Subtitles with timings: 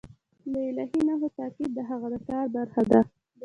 [0.51, 3.01] د الهي نښو تعقیب د هغه د کار برخه ده.